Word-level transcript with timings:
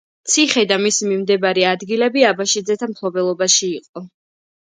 ციხე 0.35 0.61
და 0.69 0.77
მისი 0.85 1.09
მიმდებარე 1.09 1.65
ადგილები 1.73 2.25
აბაშიძეთა 2.31 2.91
მფლობელობაში 2.95 3.71
იყო. 3.77 4.05